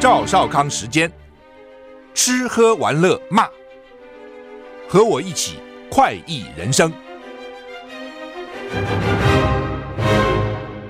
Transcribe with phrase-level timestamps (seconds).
[0.00, 1.12] 赵少康时间，
[2.14, 3.46] 吃喝玩乐骂，
[4.88, 5.58] 和我一起
[5.90, 6.90] 快意人生。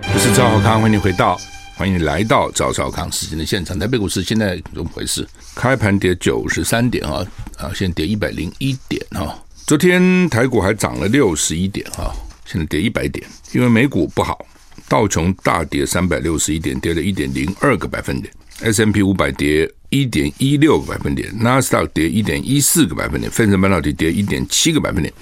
[0.01, 1.37] 我是赵少康，欢迎回到，
[1.75, 3.77] 欢迎来到赵少康时间的现场。
[3.77, 5.27] 台北股市现在怎么回事？
[5.57, 7.27] 开盘跌九十三点啊，
[7.59, 9.37] 啊，现在跌一百零一点啊。
[9.67, 12.15] 昨天台股还涨了六十一点啊，
[12.45, 14.47] 现在跌一百点，因为美股不好，
[14.89, 18.33] 道琼大跌三百六十一点，跌了一点零二个百分点。
[18.63, 25.13] S&P 五百跌一点一六个百分点，纳斯达克跌一点一四个百分点，费城半导体跌一点七个百分点，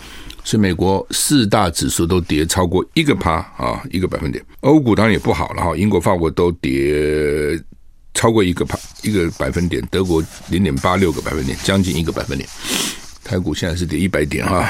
[0.44, 4.44] 所以美国四大指数都跌超过一个趴啊，一个百分点。
[4.60, 7.58] 欧股当然也不好了哈，英国、法国都跌
[8.12, 12.48] 超过一个趴一个百分点，德国零点八六个百分点，将近一个百分点。
[13.24, 14.68] 台股现在是跌一百点哈。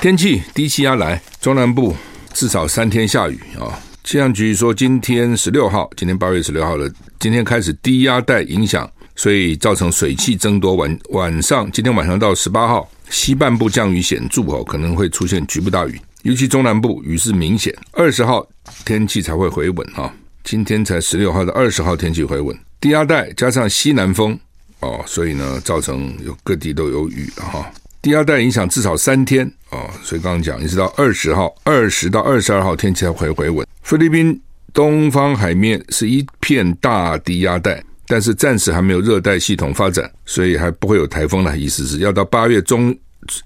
[0.00, 1.96] 天气低气压来，中南部
[2.32, 3.80] 至少三天下雨啊。
[4.08, 6.90] 气象局说，今天十六号，今天八月十六号了。
[7.20, 10.74] 今天开始低压带影响，所以造成水汽增多。
[10.76, 17.76] 晚晚上，今天晚上到十八号，西半部降雨显著哦，可能会出现局部大雨，尤其中南部雨势明显。
[17.92, 18.48] 二十号
[18.86, 20.10] 天气才会回稳哈，
[20.42, 24.40] 今天才十六号的二十号天气回稳，低压带加上西南风
[24.80, 27.70] 哦，所以呢，造成有各地都有雨了哈。
[28.00, 33.67] 低压带影响至少三天哦，所以刚刚讲，一直到二十号，二十到二十二号天气才会回稳。
[33.88, 34.38] 菲律宾。
[34.74, 42.96] 东方海面是一片大低压带，但是暂时还没有热带系统发展，所以还不会有台风的意思是要到八月中，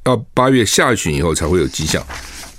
[0.02, 2.04] 到八月下旬以后才会有迹象，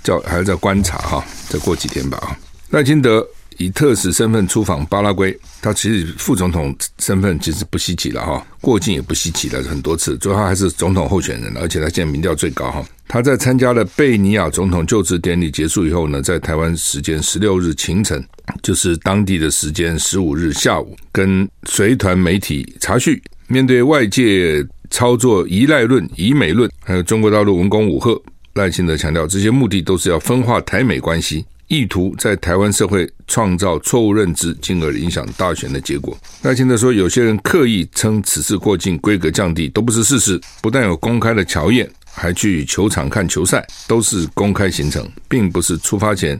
[0.02, 2.36] 叫还要再观察哈，再过几天吧啊。
[2.70, 3.24] 赖清德
[3.58, 12.84] 以特使身份出访巴拉圭，他其实副总统身份其实不稀奇了哈，过境也不稀奇了很多次，主要还是总统候选人，而且他现在民调最高哈。
[13.06, 18.24] 他在参加了贝尼亚总统就职典礼结束以后呢，在台湾时间十六日清晨，
[18.62, 28.20] 就是当地的时间十五日下午，跟随团媒体查叙，面对外界操作依赖论、疑美论，还有中国大陆文攻武吓，
[28.54, 31.44] 赖清德强调，这些目的都是要分化台美关系。
[31.68, 36.16] 意图在台湾社会创造错误认知，进而影响大选的结果。
[36.42, 40.40] 赖清德说，有些人刻意称此次过境规格降低，都不是事实。
[40.60, 46.38] 不但有公开的乔宴，还去球场看球赛，都是公开行程，并不是出发前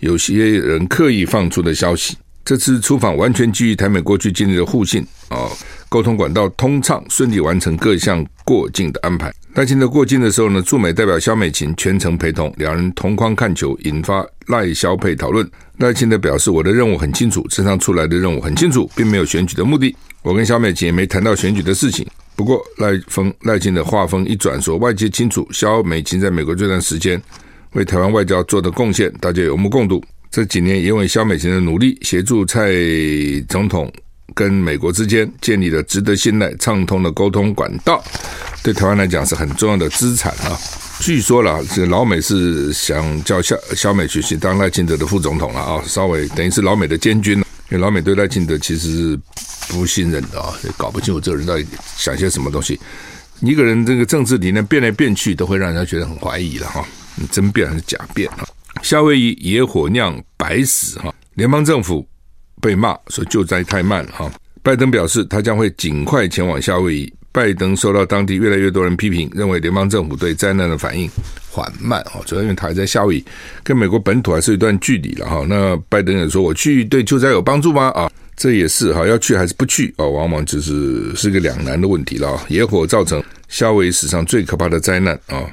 [0.00, 2.16] 有些人刻意放出的消息。
[2.44, 5.48] 这次出访完全基于台美过去建立的互信啊，
[5.94, 9.32] 沟通管道通畅，顺利完成各项过境的安排。
[9.54, 15.48] 赖清德过境的时候呢，驻美代表萧美琴全程陪同，两人同框看球，引发赖萧配讨论。
[15.78, 19.94] 赖清德表示：“我的任务很清楚，身上出来的任务很清楚，并没有选举的目的。
[20.22, 22.04] 我跟萧美琴也没谈到选举的事情。
[22.34, 27.22] 不过赖风赖清德话锋一转，说外界清楚萧美琴在美国这段时间
[27.74, 32.72] 为台湾外交做的贡献，大家有目共睹。”这几年，因为萧美琴的努力，协助蔡
[33.48, 33.88] 总统
[34.34, 38.02] 跟美国之间建立了值得信赖、畅通的沟通管道，
[38.62, 40.58] 对台湾来讲是很重要的资产啊。
[41.00, 47.38] 据说了，这老美是想叫小小美去当赖清德的副总统了啊，稍微等于是老美的监军。
[47.70, 49.20] 因为老美对赖清德其实是
[49.68, 52.78] 不信任的啊，搞不清楚这个人到底想些什么东西。
[53.40, 56.86] 一个人这个政治理念变来变去，都会让人家觉得很怀疑了哈，
[57.16, 58.46] 你真变还是假变啊？
[58.82, 62.06] 夏威夷野火酿白死哈，联邦政府
[62.64, 64.32] 被骂说救灾太慢了哈。
[64.62, 67.12] 拜登表示他将会尽快前往夏威夷。
[67.30, 71.10] 拜登受到当地越来越多人批评，认为联邦政府对灾难的反应
[71.50, 73.24] 缓慢哈，主要因为他还在夏威夷，
[73.64, 75.44] 跟美国本土还是一段距离了哈。
[75.48, 77.88] 那拜登也说我去对救灾有帮助吗？
[77.88, 80.06] 啊，这也是哈，要去还是不去啊？
[80.06, 82.40] 往往就是是个两难的问题了。
[82.48, 85.44] 野火造成夏威夷史上最可怕的灾难啊，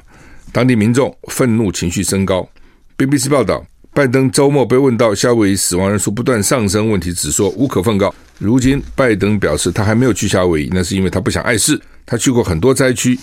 [0.52, 2.48] 当地民众愤怒情绪升高。
[2.96, 8.14] BBC 报道，拜登周末被问到夏威夷死亡人数不断上升问题，只说无可奉告。
[8.38, 11.78] 如今，拜登表示他还没有去夏威夷，那是因为他不想碍事。
[12.06, 13.18] 他去过很多灾区，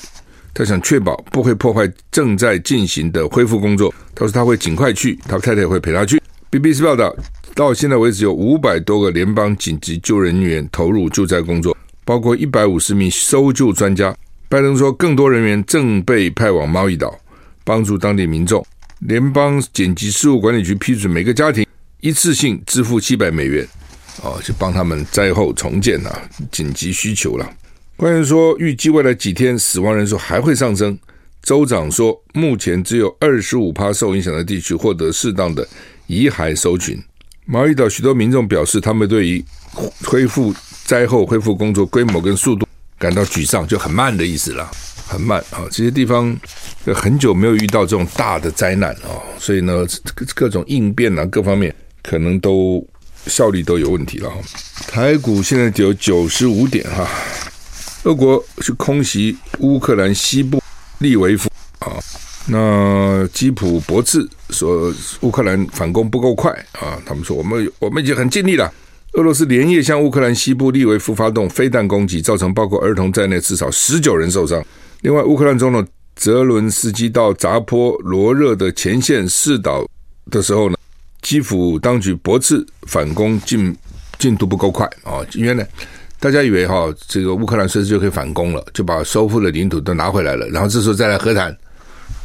[0.53, 3.91] 他想确保不会破坏正在进行的恢复工作。
[4.13, 6.21] 他说他会尽快去，他太太也会陪他去。
[6.51, 7.15] BBC 报道，
[7.55, 14.15] 到现在为止有五百多个联邦紧急救人员投入救灾工作，包括一百五十名搜救专家。
[14.47, 17.11] 拜登说，更多人员正被派往猫伊岛，
[17.63, 18.63] 帮助当地民众。
[18.99, 21.65] 联邦紧急事务管理局批准每个家庭
[22.01, 23.65] 一次性支付七百美元，
[24.21, 26.09] 哦，就帮他们灾后重建呐，
[26.51, 27.49] 紧急需求了。
[27.95, 30.97] 官员说，预计未来几天死亡人数还会上升。
[31.41, 35.65] 州长说，目前只有二十五趴受影响的地区获得适当的
[36.07, 37.01] 遗骸搜寻。
[37.45, 39.43] 毛伊岛许多民众表示，他们对于
[40.03, 40.53] 恢复
[40.83, 42.67] 灾后恢复工作规模跟速度
[42.97, 44.69] 感到沮丧，就很慢的意思了。
[45.09, 46.37] 很慢啊，这些地方
[46.93, 49.83] 很久没有遇到这种大的灾难啊，所以呢，
[50.35, 51.73] 各种应变啊，各方面
[52.03, 52.87] 可能都
[53.25, 54.37] 效率都有问题了哈。
[54.87, 57.09] 台股现在只有九十五点哈。
[58.03, 60.61] 俄国是空袭乌克兰西部
[60.99, 61.97] 利维夫啊，
[62.45, 68.71] 那基普博茨说乌克兰反攻不够快啊，他们说我们我们已经很尽力了。
[69.13, 74.63] 俄罗斯连夜向乌克兰西部利维夫发动飞弹攻击，造成包括儿童在内至少十九人受伤。
[75.01, 75.85] 另外，乌克兰总统
[76.15, 79.87] 泽伦斯基到扎波罗热的前线试导
[80.29, 80.75] 的时候呢，
[81.21, 83.75] 基辅当局驳斥反攻进
[84.17, 85.65] 进度不够快啊，因为呢。
[86.21, 91.57] 大家以为哈，这个乌克兰随时就可以反攻了，就把收复的领土都拿回来了，然后这时候再来和谈，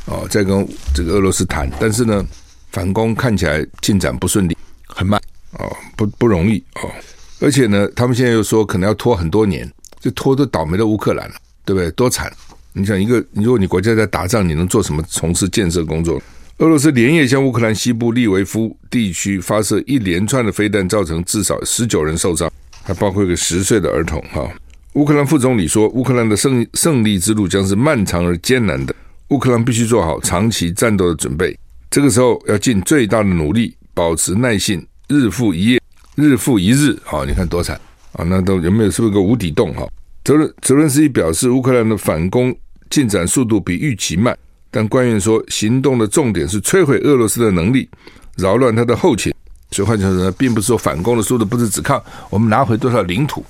[0.06, 1.70] 哦，再跟这个俄罗斯谈。
[1.78, 2.26] 但是呢，
[2.72, 4.56] 反攻看起来进展不顺利，
[4.88, 5.22] 很慢，
[5.60, 6.90] 哦，不不容易哦。
[7.38, 11.88] 而且呢，他们现在又说可能要拖很多年，就拖都倒霉的乌克兰了，对不对？
[11.92, 12.32] 多惨！
[12.76, 16.20] 你想一个，如果你国家在打仗，你能做什么从事建设工作？
[16.58, 22.50] 俄罗斯连夜向乌克兰西部利维夫地区发射一连串的飞弹，造成至少十九人受伤。
[22.82, 24.46] 还包括一个十岁的儿童哈。
[24.94, 28.94] 乌克兰副总理说，乌克兰的胜胜利之路将是漫长而艰难的，
[29.28, 31.56] 乌克兰必须做好长期战斗的准备。
[31.90, 35.80] 这个时候要尽最大的努力，保持耐性，日复一夜，
[36.16, 36.98] 日复一日。
[37.04, 37.80] 好，你看多惨
[38.12, 38.24] 啊！
[38.24, 39.88] 那都有没有是不是个无底洞哈？
[40.24, 42.54] 泽伦泽伦斯基表示，乌克兰的反攻
[42.94, 44.38] 进展速度比预期慢，
[44.70, 47.90] 但官员说，行动的重点是摧毁俄罗斯的能力，
[48.36, 49.34] 扰乱他的后勤。
[49.72, 52.00] 所以换句话说呢，并不是说反攻的速度不是只看
[52.30, 53.44] 我们拿回多少领土，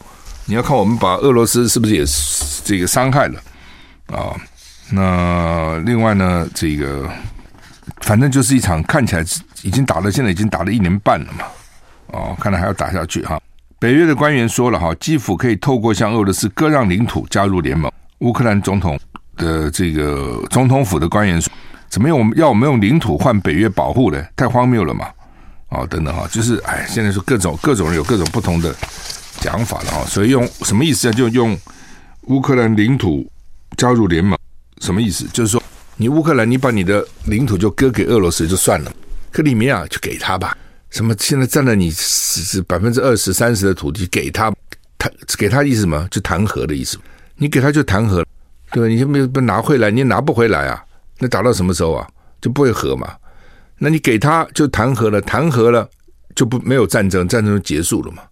[0.47, 2.03] 你要看我们把俄罗斯是不是也
[2.65, 3.39] 这个伤害了
[4.07, 4.33] 啊？
[4.91, 7.07] 那另外呢，这个
[8.01, 9.23] 反正就是一场看起来
[9.61, 11.45] 已经打了，现在已经打了一年半了嘛，
[12.07, 13.39] 哦，看来还要打下去哈。
[13.79, 17.93] 北约的官员说了哈，基辅可以透过向俄罗斯割让领土加入联盟。
[18.21, 18.99] 乌克兰总统
[19.37, 21.51] 的这个总统府的官员说，
[21.89, 24.25] 怎么用我们要我们用领土换北约保护呢？
[24.37, 25.07] 太荒谬了嘛！
[25.69, 28.75] 哦，等等哈，就是哎，现在是各种各种人有各种不同的
[29.41, 31.13] 讲法了哈，所以用什么意思啊？
[31.13, 31.59] 就用
[32.23, 33.29] 乌克兰领土
[33.77, 34.39] 加入联盟，
[34.81, 35.27] 什么意思？
[35.33, 35.63] 就是说
[35.97, 38.93] 你乌克兰，你把你的领土就割给俄罗斯就算了，
[39.31, 40.57] 克里米亚就给他吧。
[40.91, 44.53] 什么现在占了你是百分之二十三十的土地给他，
[44.97, 46.07] 他给他意思什么？
[46.09, 46.97] 就谈和的意思。
[47.37, 48.25] 你给他就谈和，
[48.75, 48.89] 对吧？
[48.89, 50.85] 你就没有不拿回来，你也拿不回来啊？
[51.21, 52.05] 那打到什么时候啊？
[52.41, 53.15] 就不会和嘛。
[53.79, 55.89] 那你给他就谈和了，谈和了
[56.35, 58.25] 就不没有战争，战争就结束了嘛？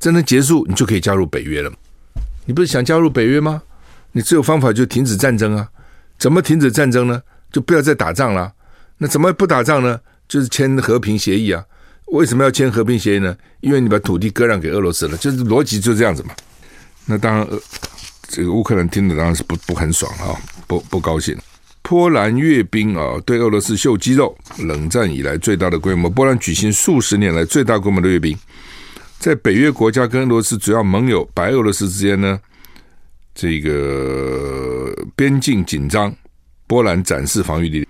[0.00, 1.72] 战争结束，你就可以加入北约了。
[2.44, 3.62] 你不是想加入北约吗？
[4.10, 5.68] 你只有方法就停止战争啊？
[6.18, 7.22] 怎么停止战争呢？
[7.52, 8.52] 就不要再打仗了。
[8.98, 10.00] 那怎么不打仗呢？
[10.26, 11.64] 就是签和平协议啊。
[12.06, 13.36] 为什么要签和平协议呢？
[13.60, 16.34] 因为你把土地割让给俄罗斯了，就是逻辑就这样子嘛。
[17.06, 17.46] 那当然，
[18.28, 20.34] 这个乌克兰听的当然是不不很爽啊，
[20.66, 21.36] 不不高兴。
[21.82, 26.08] 波兰阅兵啊，对俄罗斯秀肌肉，冷战以来最大的规模。
[26.08, 28.34] 波兰举行数十年来最大规模的阅兵，
[29.18, 32.40] 在北约国家跟俄罗斯主要盟友白俄罗斯之间呢，
[33.34, 36.14] 这个边境紧张，
[36.66, 37.86] 波兰展示防御力。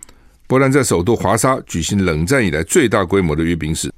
[0.49, 3.91] 波兰在首都华沙举行冷战以来最大规模的阅兵式。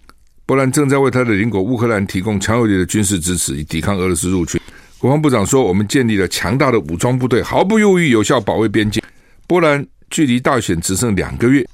[0.45, 4.61] 波兰正在为他的邻国乌克兰提供强有力的军事支持，以抵抗俄罗斯入侵。
[5.07, 9.01] 国防部长说：“我们建立了强大的武装部队，毫不犹豫，有效保卫边境。”
[9.47, 11.65] 波兰距离大选只剩两个月，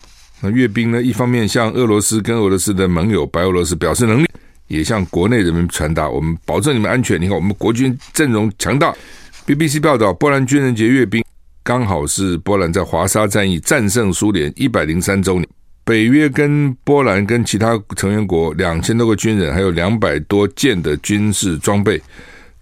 [0.42, 1.02] 那阅兵呢？
[1.02, 4.26] 一方面向俄罗斯跟俄罗斯的盟友白俄罗斯表示能力，
[4.68, 7.18] 也向国内人民传达我们保证你们安全。
[7.18, 8.94] 你看，我们国军阵容强大。
[9.46, 11.24] BBC 报道，波兰军人节阅兵
[11.62, 15.48] 刚好是波兰在华沙战役战胜苏联一百零三周年。
[15.84, 22.00] 北约跟波兰跟其他成员国两千多个军人，还有两百多件的军事装备，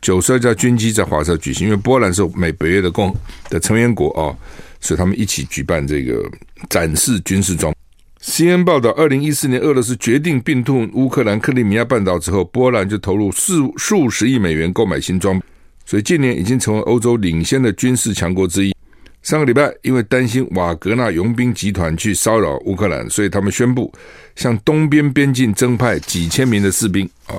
[0.01, 1.67] 九十二架军机在华沙举行。
[1.67, 3.15] 因为波兰是美北约的共
[3.49, 4.37] 的成员国哦。
[4.83, 6.25] 所以他们一起举办这个
[6.71, 7.75] 展示军事装。
[8.23, 15.39] C N 报道，二零一四年俄罗斯决定并吞乌克兰克里米亚半岛之后，波兰就投入数数十亿美元购买新装，
[15.85, 18.75] 所以近年已经成为欧洲领先的军事强国之一。
[19.23, 23.93] 上个礼拜，因为担心瓦格纳佣兵集团去骚扰乌克兰，所以他们宣布
[24.35, 27.37] 向东边边境增派几千名的士兵啊。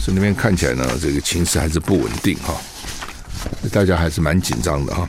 [0.00, 2.58] 所以那边看起来呢，这个情势还是不稳定哈，
[3.70, 5.06] 大家还是蛮紧张的哈。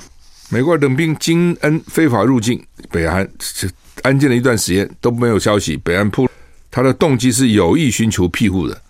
[0.49, 3.69] 美国二等兵金恩非法入境北韩，这
[4.01, 5.77] 安静了一段时间都没有消息。
[5.77, 6.29] 北韩铺
[6.69, 8.81] 他的动机是有意寻求庇护的，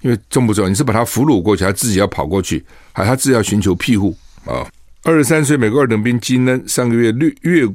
[0.00, 0.68] 因为重不重要？
[0.68, 4.66] 你是把他俘虏过去，还自己要跑过去，还他自己要寻求庇护啊？
[5.04, 7.68] 二十三岁美国二等兵金恩上个月越越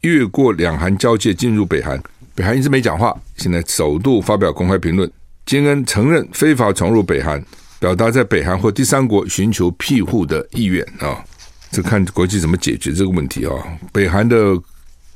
[0.00, 2.02] 越过两韩交界进入北韩，
[2.34, 5.10] 北韩一直没讲话，现在首度发表公开评论。
[5.46, 7.40] 金恩承认非法闯入北韩，
[7.78, 11.24] 表达在北韩或第三国寻求庇护的意愿啊。
[11.70, 13.52] 这看国际怎么解决这个问题啊？
[13.92, 14.36] 北韩的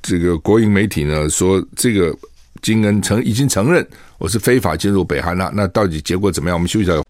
[0.01, 2.17] 这个国营媒体呢说，这个
[2.63, 3.85] 金恩承已经承认
[4.19, 5.51] 我是非法进入北韩了。
[5.53, 6.57] 那到底结果怎么样？
[6.57, 7.03] 我们休息一下。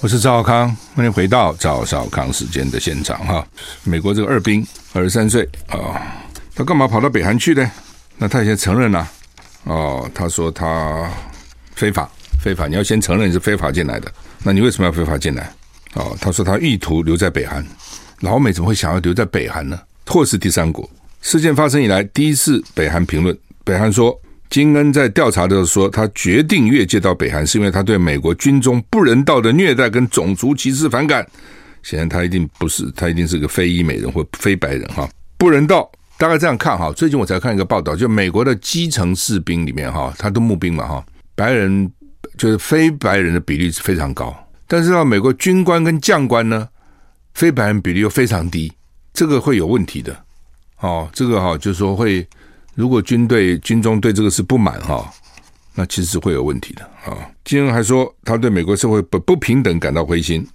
[0.00, 3.44] 我是赵少康，欢迎回到赵少康时间的现场哈。
[3.82, 5.98] 美国这个二兵二十三岁啊，
[6.54, 7.68] 他干嘛跑到北韩去呢？
[8.16, 9.08] 那他先承认了
[9.64, 11.10] 哦，他说他
[11.74, 14.12] 非法非法，你要先承认你是非法进来的。
[14.42, 15.50] 那你为什么要非法进来？
[15.94, 17.64] 哦，他说他意图留在北韩。
[18.20, 19.78] 老美怎么会想要留在北韩呢？
[20.06, 20.88] 或是第三国？
[21.22, 23.36] 事件发生以来第一次北韩评论。
[23.64, 24.18] 北韩说，
[24.50, 31.26] 金恩在调查的时候说，他决定越界到北韩，是因为他对美国军中不人道的虐待跟种族歧视反感。
[31.82, 35.90] 显然他一定不是，他一定是个非裔美人或非白人哈，不人道。
[36.16, 36.92] 大概这样看哈。
[36.92, 41.04] 最近我才看一个报道，就美国的基层士兵里面哈，他都募兵嘛哈，
[41.34, 41.90] 白人
[42.36, 44.34] 就是非白人的比例是非常高。
[44.66, 46.68] 但是到美国军官跟将官呢，
[47.34, 48.72] 非白人比例又非常低，
[49.12, 50.16] 这个会有问题的。
[50.80, 52.26] 哦，这个哈，就是说会，
[52.74, 55.10] 如果军队军中对这个是不满哈，
[55.74, 57.16] 那其实是会有问题的啊。
[57.44, 60.46] 金恩还说，他对美国社会不不平等感到灰心，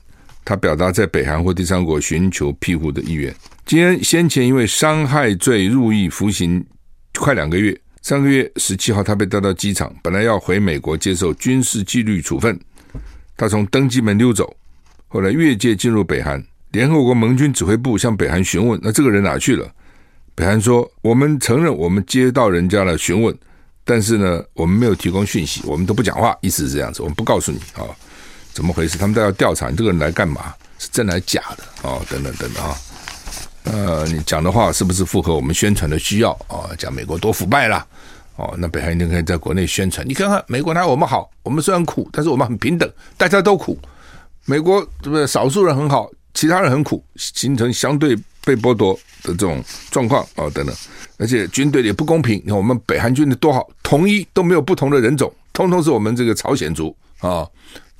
[0.49, 3.31] 他表达在北韩或第三国寻求庇护的意愿。
[3.67, 6.65] 金恩先前因为伤害罪入狱服刑
[7.13, 12.59] 快两个月，上个月十七号他被带到机场，本来要回美国接受军事纪律处分。
[13.37, 14.51] 他从登机门溜走，
[15.07, 16.43] 后来越界进入北韩。
[16.71, 19.71] 联合国盟军指挥部向北韩询问：“那这个人哪去了？”
[20.33, 23.37] 北韩说：“我们承认我们接到人家的询问，
[23.85, 27.85] 但是呢，我们没有提供讯息，我们都不讲话，意思是这样子，我们不告诉你啊，
[28.53, 28.97] 怎么回事？
[28.97, 32.01] 他们都要调查你这个人来干嘛，是真的还是假的哦？
[32.09, 32.75] 等等等等啊，
[33.63, 36.69] 呃，你讲的话是不是符合我们宣传的需要啊？
[36.77, 37.85] 讲美国多腐败啦。
[38.35, 40.07] 哦，那北韩一定可以在国内宣传。
[40.07, 41.29] 你看看美国哪有我们好？
[41.43, 43.77] 我们虽然苦，但是我们很平等，大家都苦。
[44.45, 45.27] 美国对不对？
[45.27, 48.15] 少数人很好，其他人很苦，形成相对
[48.45, 50.73] 被剥夺的这种状况哦，等等。
[51.17, 52.35] 而且军队也不公平。
[52.45, 57.45] 你看我们北韩军队多好，统一都没有不同的人种，通通是我们这个朝鲜族啊。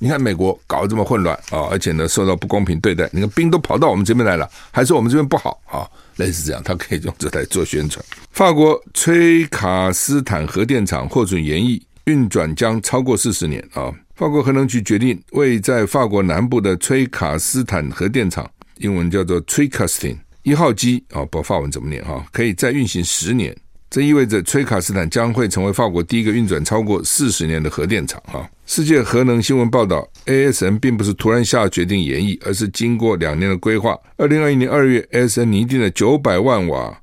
[0.02, 3.06] 你看美国搞得这么混乱啊，而且呢受到不公平对待。
[3.12, 5.86] 你看兵都跑到我们这边来了，还是我们这边不好啊？
[6.16, 8.02] 类似这样，他可以用这来做宣传。
[8.30, 13.92] 法国崔卡斯坦核电厂获准延役，运转将超过四十年啊。
[14.16, 23.54] 法国核能局决定，为在法国南部的崔卡斯坦核电厂（英文叫做 Tricastin 一号机）啊，不法文怎么念哈，可以再运行十年。
[23.90, 28.22] 这意味着崔卡斯坦将会成为法国第一个运转超过四十年的核电厂。
[28.24, 33.98] 哈，世界核能新闻报道，ASN 并不是突然下决定延役，而是经过两年的规划。
[34.16, 36.96] 二零二一年二月，ASN 拟定了九百万瓦、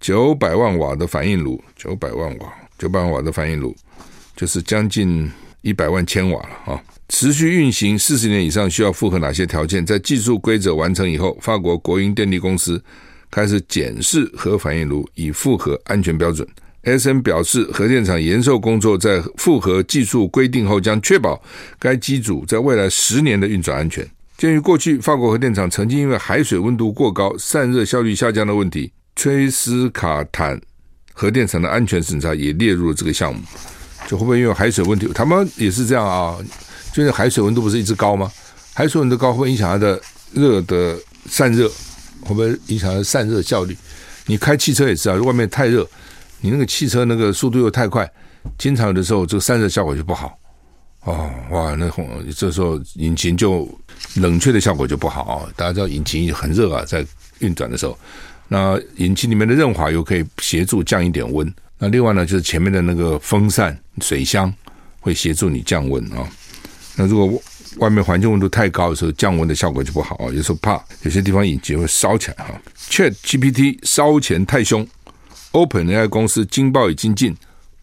[0.00, 3.76] 九百万瓦的反应炉，九百万瓦、九百万瓦的反应炉，
[4.34, 5.30] 就是将近
[5.60, 6.56] 一百万千瓦了。
[6.64, 9.84] 哈，持续运行四十年以上，需要符合哪些条件？
[9.84, 12.82] 在技术规则完成以后，法国国营电力公司。
[13.30, 16.46] 开始检视核反应炉，以符合安全标准。
[16.82, 21.40] SN 表示，核电厂延寿工作在符合技术规定后，将确保
[21.78, 24.08] 该机组在未来十年的运转安全。
[24.38, 30.58] 鉴于过去法国核电厂曾经因为海水温度过高、散热效率下降的问题，崔斯卡坦
[31.12, 33.42] 核电厂的安全审查也列入了这个项目。
[34.08, 35.06] 就会不会因为海水问题？
[35.14, 36.38] 他们也是这样啊，
[36.94, 38.32] 就是海水温度不是一直高吗？
[38.72, 40.00] 海水温度高会影响它的
[40.32, 41.70] 热的散热？
[42.22, 43.76] 会不会影响散热效率？
[44.26, 45.86] 你开汽车也是啊，外面太热，
[46.40, 48.10] 你那个汽车那个速度又太快，
[48.58, 50.38] 经常有的时候这个散热效果就不好。
[51.04, 51.90] 哦，哇，那
[52.36, 53.66] 这时候引擎就
[54.16, 55.48] 冷却的效果就不好啊。
[55.56, 57.04] 大家知道引擎很热啊，在
[57.38, 57.98] 运转的时候，
[58.48, 61.52] 那引擎里面的润滑油可以协助降一点温。
[61.78, 64.52] 那另外呢，就是前面的那个风扇、水箱
[65.00, 66.28] 会协助你降温啊。
[66.96, 67.42] 那如果
[67.78, 70.26] 外面环境温度太高的时候，降温的效果就不好啊。
[70.32, 72.60] 有时候怕有些地方引擎会烧起来哈。
[72.90, 74.86] Chat GPT 烧钱太凶
[75.52, 77.36] ，OpenAI 公司惊爆已经近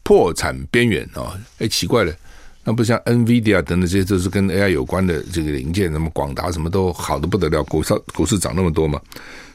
[0.03, 1.39] 破产边缘啊！
[1.59, 2.13] 哎，奇怪了，
[2.63, 9.01] 那不像 NVIDIA 等等这些都是跟 AI 有关的这个零件，什么广达什么都好的不得了，股市股市涨那么多嘛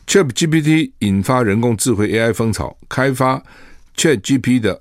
[0.06, 3.42] ？Chat GPT 引发人工智慧 AI 风潮，开发
[3.96, 4.80] Chat GPT 的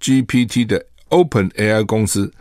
[0.00, 2.32] GPT 的 OpenAI 公司。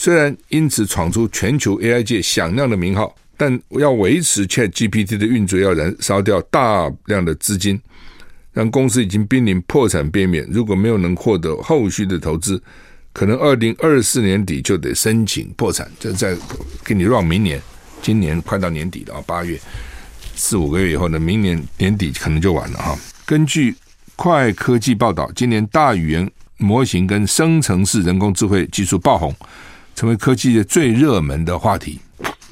[0.00, 7.80] 虽然因此闯出全球 AI 界响亮的名号，但要维持 ChatGPT 的运作，要燃烧掉大量的资金，
[8.52, 10.48] 让公司已经濒临破产边缘。
[10.52, 12.62] 如果没有能获得后续的投资，
[13.12, 15.90] 可能二零二四年底就得申请破产。
[15.98, 16.36] 这再
[16.84, 17.60] 给你让明年，
[18.00, 19.58] 今年快到年底了啊，八月
[20.36, 22.96] 四五个月以后呢，明年年底可能就完了哈。
[23.26, 23.74] 根据
[24.14, 29.34] 快科技报道，今年大语言模型跟生成式人工智慧技术爆红。
[29.98, 31.98] 成为科技界最热门的话题。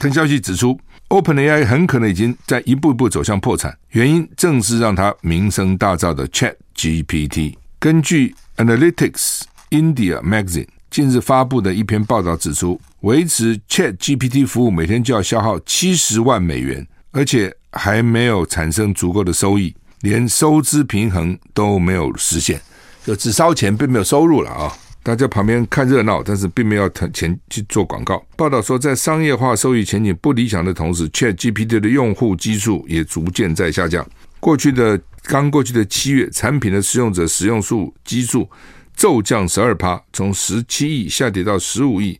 [0.00, 0.76] 听消息指出
[1.10, 7.54] OpenAI 很可能已经在一步一步走向破产，原因正是让它名声大噪的 ChatGPT。
[7.78, 22.60] 根据 Analytics India Magazine 近日发布的一篇报道指出，维持 ChatGPT 服务每天就要消耗七十万美元，而且还没有产生足够的收益，连收支平衡都没有实现，
[23.04, 24.76] 就只烧钱并没有收入了啊。
[25.06, 28.20] 大家旁边看热闹，但是并没有谈钱去做广告。
[28.36, 34.04] 报道说，在商业化收益前景不理想的同时，ChatGPT 的用户基数也逐渐在下降。
[34.40, 38.50] 过去的刚过去的七月，产品的使用者使用数基数
[38.96, 42.18] 骤降十二趴，从十七亿下跌到十五亿。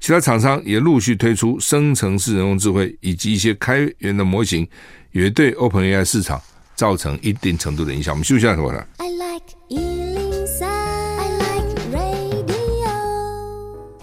[0.00, 4.66] 其他厂商也陆续推出生成式人工智慧以及一些开源的模型，
[5.12, 6.40] 也对 OpenAI 市场
[6.74, 8.14] 造成一定程度的影响。
[8.14, 9.93] 我们休息一下，说来。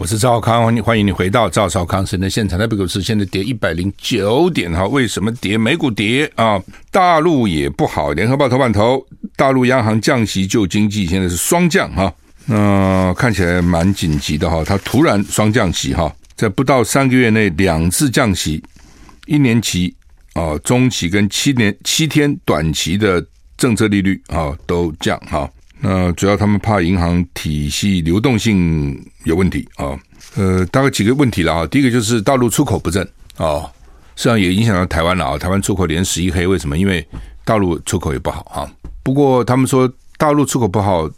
[0.02, 2.58] 我是赵康，欢迎欢迎你回到赵少康时间的现场。
[2.58, 5.60] 台北股市现在跌一百零九点哈，为什么跌？
[5.60, 8.12] 美股跌啊，大陆也不好。
[8.12, 9.06] 联合报头版头，
[9.36, 12.12] 大陆央行降息救经济，现在是双降哈，
[12.48, 14.64] 那、看起来蛮紧急的哈。
[14.66, 18.60] 它突然双降息哈，在不到三个月内两次降息，
[19.28, 19.96] 一年期
[20.34, 23.24] 啊、中期跟七年七天短期的
[23.56, 25.48] 政策利率啊都降哈。
[25.84, 29.98] 那主要他们怕银行体系流动性有问题啊，
[30.36, 31.68] 呃，大概几个问题了啊。
[31.68, 33.04] 第一个就是大陆出口不振
[33.38, 33.62] 啊，
[34.16, 35.38] 实际上也影响到台湾了啊。
[35.40, 36.78] 台湾出口连十一黑，为什么？
[36.78, 37.06] 因为
[37.44, 38.70] 大陆出口也不好啊。
[39.02, 41.10] 不过他们说大陆出口不好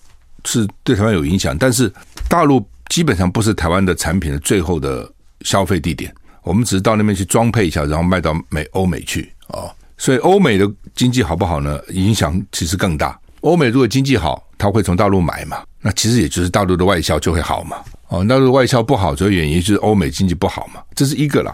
[0.45, 1.91] 是对台湾有影响，但是
[2.29, 9.67] 大陆基本上不是台湾的产品的最后的消费地点，我们只是到那边去装配一下，然后卖到美欧美去啊。
[9.97, 11.77] 所以欧美的经济好不好呢？
[11.89, 13.19] 影响其实更大。
[13.41, 15.57] 欧美如果经济好，他会从大陆买嘛？
[15.81, 17.77] 那其实也就是大陆的外销就会好嘛。
[18.07, 20.81] 哦，大陆外销不好，主要原因就是欧美经济不好嘛。
[20.95, 21.53] 这是一个啦。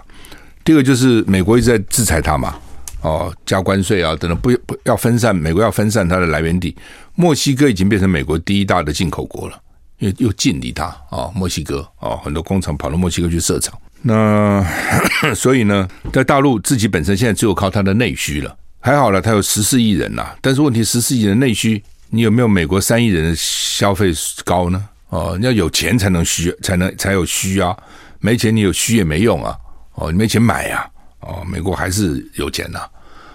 [0.63, 2.55] 第二个就是美国一直在制裁它嘛。
[3.01, 6.75] 哦，加关税啊等等，不不要分散，美国要分散它的来源地。
[7.15, 9.59] 墨西哥已经变成美国第一大的进口国了，
[9.97, 11.31] 因为又近离它啊、哦。
[11.35, 13.75] 墨西哥啊、哦，很多工厂跑到墨西哥去设厂。
[14.03, 14.63] 那
[15.33, 18.55] 所以呢，在大陆自己本身现在只有靠它的内需了。
[18.79, 21.81] 还好了，它有十四亿人呐，但是问题十四亿人内需。
[22.09, 24.11] 你有没有美国三亿人的消费
[24.43, 24.89] 高呢？
[25.09, 27.75] 哦，你要有钱才能需，才能才有需啊。
[28.19, 29.57] 没钱你有需也没用啊。
[29.93, 30.89] 哦，你没钱买呀。
[31.21, 32.79] 哦，美国还是有钱呐、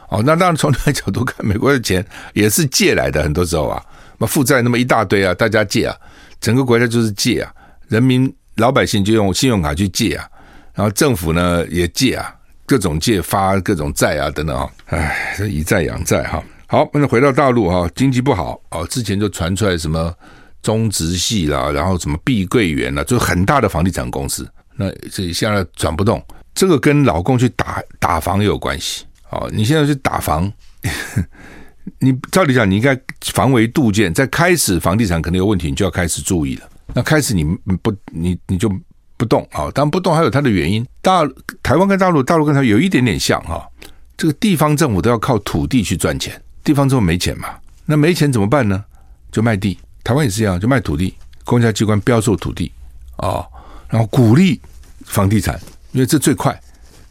[0.09, 3.85] 哦，那当然从另外角度看，美国的钱也是借来的，很多时候啊，
[4.17, 5.95] 那负债那么一大堆啊，大家借啊，
[6.41, 7.53] 整个国家就是借啊，
[7.89, 10.27] 人民老百姓就用信用卡去借啊，
[10.75, 12.35] 然后政府呢也借啊，
[12.65, 16.43] 各种借发各种债啊等等啊，唉，这以债养债哈。
[16.67, 20.13] 好，那回到大陆哈，经济不好哦，之前就传出来什么
[20.63, 26.25] 中植系啦，然后什么碧桂园啦，就很大的房地产公司，那这现在转不动，
[26.55, 29.49] 这个跟老共去打打房也有关系哦。
[29.53, 30.51] 你现在去打房，
[32.01, 32.99] 你照理讲你应该
[33.33, 36.69] 防微杜渐，在开始房地产可能有问题，你就要开始注意了。
[36.95, 37.45] 那开始你
[37.83, 38.71] 不你你就
[39.17, 40.85] 不动啊，当然不动还有它的原因。
[41.03, 41.29] 大
[41.63, 43.67] 台湾跟大陆，大陆跟它有一点点像哈，
[44.17, 46.41] 这个地方政府都要靠土地去赚钱。
[46.65, 47.51] 地方之后没钱嘛，
[47.85, 48.83] 那没钱怎么办呢？
[49.31, 52.73] 就卖地，台湾也是一样，就卖土地，公家机关标售土地
[53.17, 53.47] 啊、哦，
[53.89, 54.61] 然后鼓励
[55.05, 55.61] 房地产，
[55.93, 56.59] 因为这最快，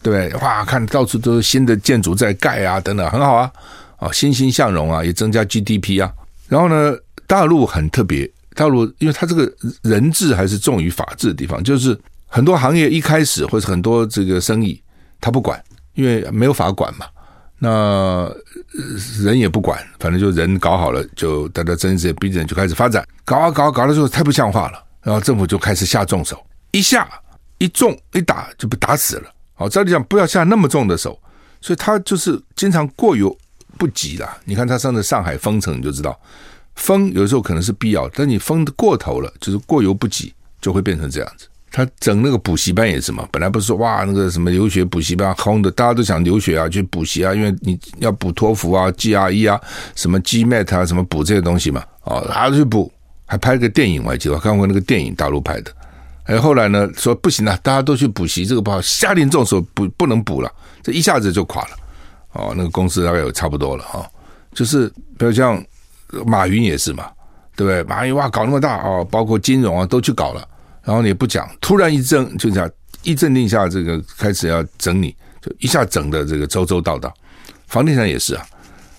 [0.02, 0.42] 对不对？
[0.42, 3.52] 哇，看到处都是新的建筑在盖啊，等等，很好啊，
[3.98, 6.12] 啊、欣欣向荣啊，也增加 GDP 啊。
[6.48, 6.96] 然后呢，
[7.28, 14.82] 大陆很特别，大陆因为它这个人治还是重于法治的地方，就是很多行业一开始或者很多这个生意，
[15.22, 15.62] 他不管，
[15.94, 17.06] 因为没有法管嘛。
[17.66, 18.30] 那
[19.24, 27.08] 人也不管，反正就人搞好了，就大家睁一只眼闭一只眼就开始发展，搞啊搞啊搞的时候太不像话了，然后政府就开始下重手，一下
[27.60, 29.34] 一重一打就被打死了。
[29.54, 31.18] 好，照理讲不要下那么重的手，
[31.62, 33.34] 所以他就是经常过犹
[33.78, 34.38] 不及啦。
[34.44, 36.20] 你看他上次上海封城，你就知道
[36.76, 41.48] 封有时候可能是必要，但你封的过头了，就是过犹不及，就会变成这样子。
[41.76, 49.60] 他整那个补习班也是嘛，本来不是说哇那个什么留学补习班轰的，大家都想留学啊，去补习啊，因为你要补托福啊、GRE 啊、
[49.96, 52.94] 什么 GMAT 啊、什么补这些东西嘛，哦，还要去补，
[53.26, 55.72] 还拍个电影我还记得，看过那个电影，大陆拍的。
[56.26, 60.52] 哎，后来呢说不行了，大家都去补习，这个不好，下令重手补不能补了，
[60.84, 61.70] 这一下子就垮了。
[62.34, 64.06] 哦，那个公司大概有差不多了哈、哦，
[64.54, 65.60] 就是比如像
[66.26, 67.08] 马云也是嘛，
[67.56, 67.82] 对不对？
[67.84, 70.48] 马云哇搞那么大哦，包括金融啊都去搞了。
[70.84, 72.70] 然后你也不讲，突然一阵就这样
[73.02, 77.14] 一镇定下，这个开始要整你，就一下整的这个周周到到。
[77.68, 78.46] 房地产也是啊，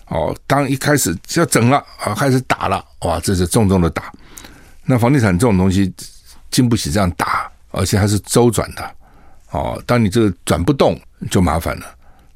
[0.09, 4.13] 哦，当一开始要整了啊，开始打了，哇，这是重重的打。
[4.85, 5.93] 那房地产这种东西
[6.51, 8.91] 经不起这样打，而且还是周转的。
[9.51, 11.87] 哦，当你这个转不动，就麻烦了。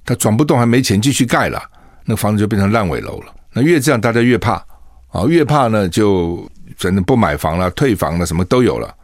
[0.05, 1.63] 他转不动，还没钱继续盖了，
[2.05, 3.35] 那房子就变成烂尾楼了。
[3.53, 4.53] 那越这样，大家越怕
[5.09, 8.95] 啊，越怕呢，就反正不买房了，退房了，什么都有了，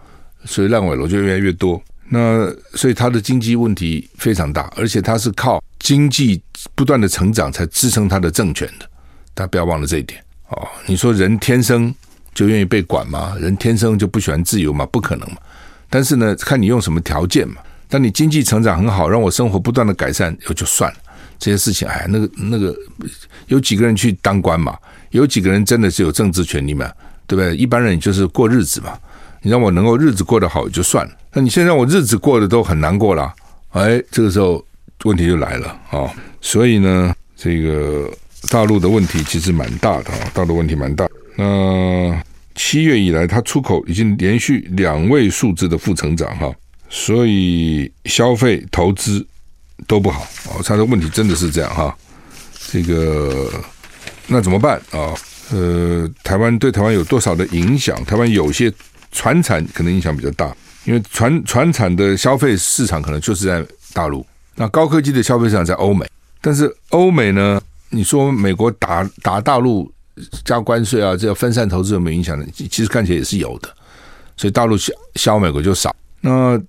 [0.44, 1.83] 所以烂尾楼就越来越多。
[2.09, 6.40] 那所以他的经济问题非常大，而且他是靠经济
[6.74, 8.88] 不断的成长才支撑他的政权的。
[9.33, 10.68] 大家不要忘了这一点哦。
[10.87, 11.92] 你说人天生
[12.35, 13.35] 就愿意被管吗？
[13.40, 14.87] 人天生就不喜欢自由吗？
[14.87, 15.38] 不可能嘛。
[15.88, 17.57] 但是呢，看你用什么条件嘛。
[17.88, 20.98] 当你经济成长很好，让我生活不断的改善，也就算了。
[21.38, 22.76] 这些事情，哎，那个那个，
[23.48, 24.76] 有几个人去当官嘛？
[25.11, 26.90] 有几个人真的是有政治权利嘛？
[27.26, 27.57] 对不对？
[27.57, 28.98] 一般人就是过日子嘛。
[29.44, 31.12] 你让我能够日子过得好就算了。
[31.35, 33.30] 那你现在让我日子过得都很难过了，
[33.72, 34.64] 哎，这个时候
[35.04, 38.11] 问题就来了啊、所以呢，这个
[38.48, 41.07] 大陆的问题其实蛮大的啊，大陆问题蛮大。
[41.37, 42.18] 那
[42.54, 46.50] 七月以来，它出口已经连续两位数字的负成长哈。
[46.88, 49.26] 所以消费投资
[49.87, 51.94] 都不好哦，它的问题真的是这样哈。
[52.70, 53.50] 这个
[54.26, 55.12] 那怎么办啊？
[55.52, 58.02] 呃，台湾对台湾有多少的影响？
[58.07, 58.72] 台湾有些
[59.14, 66.05] 传产可能影响比较大，因为传传产的消费市场可能就是在大陆，那高科技的消费市场在欧美。
[66.42, 67.59] 但是欧美呢？
[67.90, 69.90] 你说美国打打大陆
[70.44, 72.44] 加关税啊，这个分散投资有没有影响呢？
[72.53, 73.68] 其实看起来也是有的。
[74.37, 75.94] 所以大陆销销美国就少。
[76.20, 76.61] 那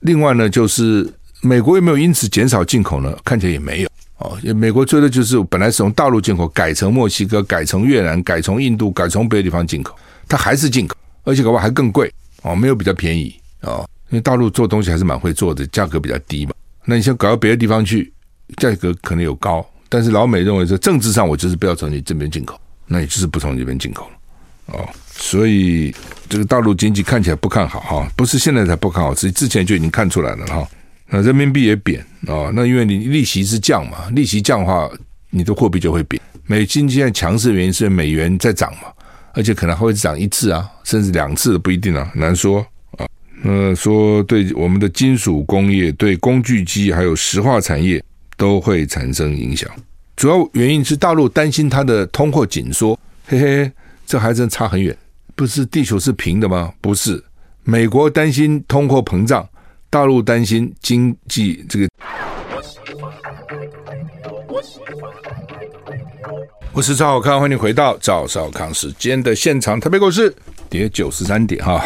[0.00, 3.16] 另外呢，就是美国有没有因此减少进口呢？
[3.24, 4.36] 看起来也没有哦。
[4.54, 9.96] 美国追的就是本来是从大陆进口，改成墨西哥，改成越南，改从印度，改从别的地方进口，
[10.28, 10.94] 它还是进口，
[11.26, 12.10] 而且搞不好还更贵
[12.42, 13.86] 哦，没有比较便宜哦。
[14.08, 16.52] 因为大陆做东西还是蛮会做的，价格比较低嘛。
[16.84, 18.12] 那你先搞到别的地方去，
[18.56, 24.88] 价格可能有高，但是老美认为说政治上我就是不要从你这边进口，那也就是不从这边进口了哦。
[25.10, 25.92] 所以
[26.28, 30.68] 这个大陆经济看起来不看好哈，不是现在才不看好，是之前就已经看出来了哈。
[31.08, 34.88] 那人民币也贬啊，那因为你利息是降嘛，利息降的话，
[35.30, 36.22] 你的货币就会贬。
[36.46, 38.82] 美金现在强势的原因是美元在涨嘛，
[39.36, 43.06] 而且可能还会涨一次啊，甚至两次不一定啊，难说啊。
[43.42, 48.02] 那说对我们的金属工业、对工具机还有石化产业
[48.38, 49.70] 都会产生影响。
[50.16, 53.70] 主要原因是大陆担心它的通货紧缩，嘿嘿，
[54.06, 54.96] 这还真差很远。
[55.34, 56.72] 不是地球是平的吗？
[56.80, 57.22] 不是，
[57.62, 59.46] 美国担心通货膨胀，
[59.90, 61.86] 大陆担心经济这个。
[66.76, 69.80] 我是赵少康，欢迎回到赵少康时间的现场。
[69.80, 70.30] 特别股市
[70.68, 71.82] 跌九十三点哈，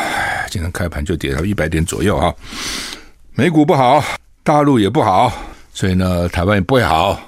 [0.51, 2.35] 今天开盘就跌到一百点左右哈。
[3.35, 4.03] 美股不好，
[4.43, 5.33] 大陆也不好，
[5.73, 7.21] 所以呢，台湾也不会好。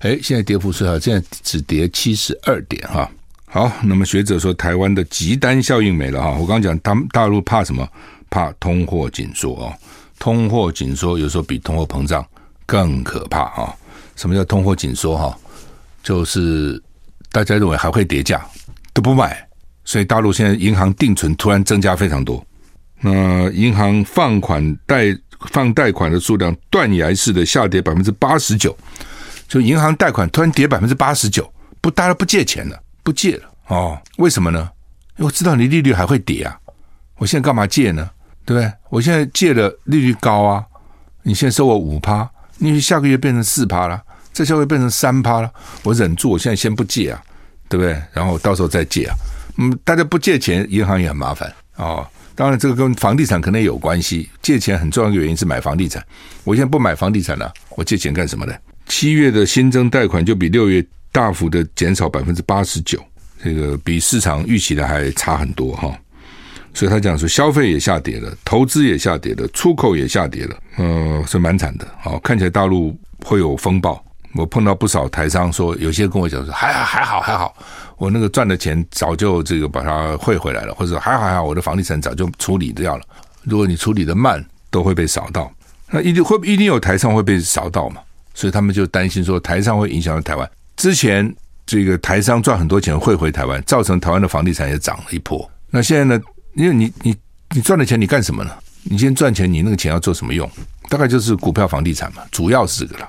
[0.00, 3.10] 哎，现在跌幅是哈，现在只跌七十二点哈。
[3.46, 6.32] 好，那么学者说，台湾的急单效应没了哈。
[6.32, 7.88] 我刚刚讲，他们大陆怕什么？
[8.28, 9.72] 怕通货紧缩哦。
[10.18, 12.22] 通货紧缩有时候比通货膨胀
[12.66, 13.74] 更可怕哈。
[14.16, 15.34] 什么叫通货紧缩哈？
[16.02, 16.82] 就是
[17.32, 18.44] 大家认为还会跌价，
[18.92, 19.46] 都不买，
[19.84, 22.44] 所以大陆现在银行定存突然增加非常多。
[23.00, 25.16] 那银行放款贷
[25.50, 28.76] 放贷款的数量断崖式的下跌百分之八十九，
[29.48, 32.78] 就银行贷款突然跌百分之八十九，不，大家不借钱了。
[33.02, 33.98] 不借了哦？
[34.18, 34.68] 为什么呢？
[35.16, 36.54] 因为我知道你利率还会跌啊！
[37.16, 38.10] 我现在干嘛借呢？
[38.44, 38.70] 对不对？
[38.90, 40.62] 我现在借的利率高啊！
[41.22, 45.50] 你现在收我五趴，你下个月变成四趴了，这下会变成三趴了，
[45.82, 47.22] 我忍住，我现在先不借啊，
[47.68, 48.00] 对不对？
[48.12, 49.14] 然后到时候再借啊。
[49.58, 52.06] 嗯，大家不借钱，银行也很麻烦哦。
[52.34, 54.30] 当然，这个跟房地产可能也有关系。
[54.40, 56.04] 借钱很重要的原因是买房地产。
[56.44, 58.54] 我现在不买房地产了，我借钱干什么呢？
[58.86, 60.84] 七月的新增贷款就比六月。
[61.12, 62.96] 大幅的减少百分之八十九，
[63.42, 65.92] 这个比市场预期的还差很多哈。
[66.72, 71.88] 所以他讲说，消费也下跌了，投资也下跌了，出口也下跌了，呃，是蛮惨的。
[72.00, 74.00] 好，看起来大陆会有风暴。
[74.34, 77.54] 我碰到不少台商说，有些跟我讲说，还好还好还好，
[77.96, 83.04] 我那个赚的钱早就这个把它汇回来了，或者还好还好，我的房地产早就处理掉了。
[83.42, 85.50] 如果你处理的慢，都会被扫到。
[85.90, 88.00] 那一定会一定有台商会被扫到嘛？
[88.32, 90.48] 所以他们就担心说，台商会影响到台湾。
[90.76, 91.34] 之前
[91.66, 95.50] 这个台商赚很多钱汇回台湾，造成台湾的房地产也涨了一波。
[95.68, 96.22] 那现在呢？
[96.54, 97.16] 因为你你
[97.50, 98.50] 你赚了钱，你干什么呢？
[98.84, 100.48] 你先赚钱，你那个钱要做什么用？
[100.88, 103.08] 大概就是股票、房地产嘛，主要是这个了，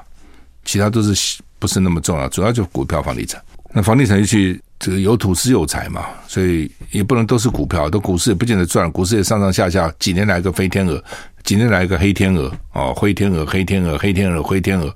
[0.65, 3.41] 其他都是不是那么重要，主要就股票、房地产。
[3.73, 11.01] 那房地产就去这个有土是有财嘛，所以也不能都是股票，都股市也不见得赚，股市也上上下下，几年来一个飞天鹅，
[11.43, 14.93] 几年来一个黑天鹅哦，灰天鹅、黑天鹅、黑天鹅、灰天鹅。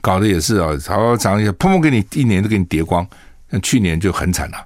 [0.00, 3.06] 搞的也是啊，好好涨一下，砰砰给你一年都给你跌光。
[3.48, 4.58] 那去年就很惨了，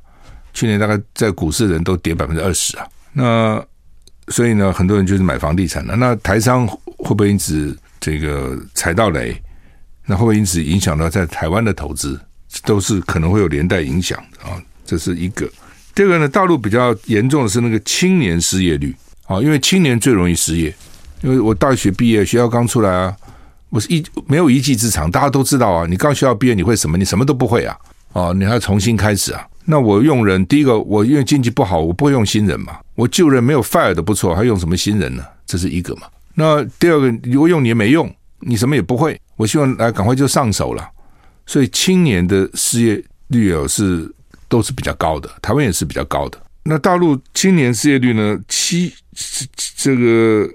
[0.52, 2.86] 去年大概在股市的人都跌百分之二十啊。
[3.12, 3.64] 那
[4.28, 5.96] 所以呢，很多人就是买房地产了。
[5.96, 9.34] 那台商会不会因此这个踩到雷？
[10.06, 12.18] 那会不会因此影响到在台湾的投资，
[12.64, 14.56] 都是可能会有连带影响的啊。
[14.84, 15.48] 这是一个。
[15.94, 18.94] 第二个呢，大陆比较严重的是那个青年失业率
[19.26, 20.74] 啊，因为青年最容易失业。
[21.22, 23.16] 因为我大学毕业，学校刚出来啊，
[23.70, 25.86] 我是一没有一技之长，大家都知道啊。
[25.88, 26.98] 你刚学校毕业，你会什么？
[26.98, 27.76] 你什么都不会啊，
[28.12, 29.44] 啊，你还要重新开始啊。
[29.64, 32.78] 那我用人，第一个我因为经济不好，我不会用新人嘛。
[32.94, 35.24] 我旧人没有 fire 的不错，还用什么新人呢？
[35.46, 36.02] 这是一个嘛。
[36.34, 39.20] 那第二个，如果用你也没用，你什么也不会。
[39.36, 40.88] 我希望来赶快就上手了。
[41.46, 44.12] 所以青年的失业率哦是
[44.48, 46.38] 都是比较高的，台湾也是比较高的。
[46.62, 48.38] 那大陆青年失业率呢？
[48.48, 48.92] 七
[49.76, 50.48] 这个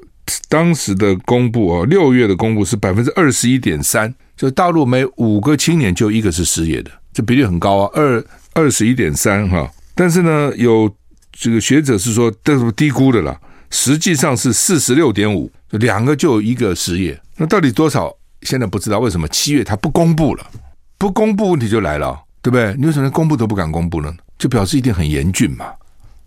[0.49, 8.23] 当时的公布啊，六月的公布是百分之二十一点三，就大陆每五个青年就一个是失业的，这比例很高啊，二。
[8.53, 10.93] 二十一点三哈，但是呢，有
[11.31, 13.39] 这个学者是说这是低估的啦，
[13.71, 18.15] 实际上是四十六点五，两个就一个失业，那到底多少？
[18.43, 20.45] 现在不知道，为什么七月他不公布了？
[20.97, 22.75] 不公布问题就来了，对不对？
[22.77, 24.13] 你为什么公布都不敢公布呢？
[24.37, 25.67] 就表示一定很严峻嘛，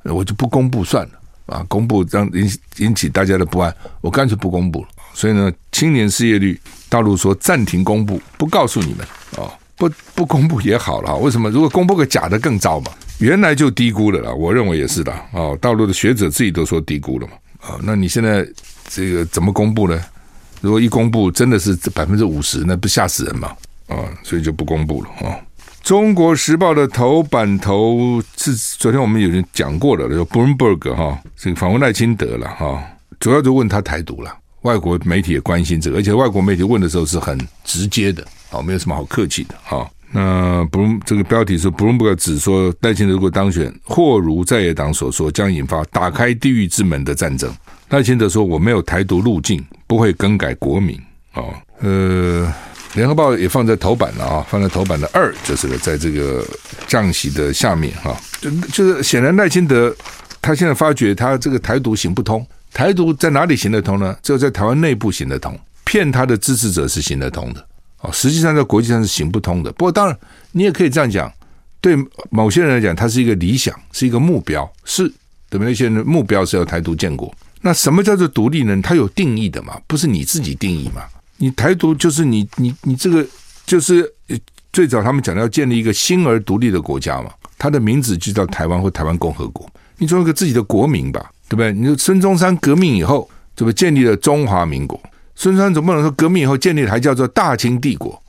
[0.04, 1.12] 我就不公布算了
[1.46, 4.88] 啊，公布让引引起大家的不安，我干脆不公布了。
[5.12, 9.06] 所以呢，青年失业率，大陆说暂停公布，不告诉你们。
[9.76, 11.50] 不不公布也好了，为什么？
[11.50, 12.92] 如果公布个假的更糟嘛？
[13.18, 15.54] 原来就低估了啦，我认为也是的啊。
[15.60, 17.78] 大陆的学者自己都说低估了嘛啊。
[17.82, 18.46] 那你现在
[18.88, 20.00] 这个怎么公布呢？
[20.60, 23.48] 如果一公布真的是百分之五十，那不吓死人嘛
[23.86, 23.96] 啊？
[24.22, 25.38] 所以就不公布了啊。
[25.82, 32.82] 中国时报的头版头是昨天我们有人讲过了，就 Bloomberg 哈，这个访问赖清德了哈，
[33.20, 34.34] 主要就问他台独了。
[34.64, 38.26] 外国媒体也关心这个，而且外国媒体问的时候是很直接的。
[38.50, 39.54] 好，没有什么好客气的。
[39.62, 47.52] 好，那不，这个标题是 Bloomberg 指说，赖清德如果当选，或如在野党所说，将引发打开地狱之门的战争。
[47.90, 50.98] 赖清德说：“我没有台独路径，不会更改国名。”
[51.34, 52.50] 哦，呃，
[52.94, 56.44] 联合报也放在头版了啊，放在头版的二，就是在这个
[56.86, 59.94] 降息的下面哈，就就是显然赖清德
[60.40, 64.14] 他现在发觉他这个台独行不通，台独在哪里行得通呢？
[64.20, 67.64] 只有在台湾内部行得通，骗他的支持者是行得通的。
[68.00, 69.70] 哦，实际上在国际上是行不通的。
[69.72, 70.18] 不过，当然
[70.50, 71.32] 你也可以这样讲，
[71.80, 71.96] 对
[72.30, 75.08] 某些人来讲，它是一个理想，是一个目标，是
[75.48, 75.68] 对不对？
[75.68, 77.32] 那些人目标是要台独建国。
[77.60, 78.78] 那什么叫做独立呢？
[78.82, 81.04] 它有定义的嘛，不是你自己定义嘛？
[81.36, 83.24] 你台独就是你你你这个
[83.64, 84.12] 就是
[84.72, 89.70] 最早他们讲的要建立一个新而独立的国家嘛，它的名字就叫台湾或台湾共和国。
[89.96, 91.72] 你做一个自己的国名吧，对不对？
[91.72, 95.00] 你说孙中山革命以后，这不建立了中华民国？
[95.36, 98.20] 孙中山总不能说革命以后建立的还叫做大清帝国，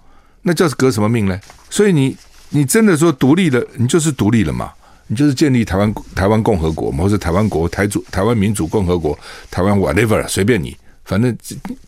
[0.44, 1.40] 那叫是革什么命呢？
[1.70, 2.16] 所以你
[2.50, 4.72] 你真的说独立了，你就是独立了嘛？
[5.08, 9.18] 你就是建立台湾台湾共和国嘛，或者台湾国台主台湾民主共和国
[9.50, 11.36] 台湾 whatever 随便你，反正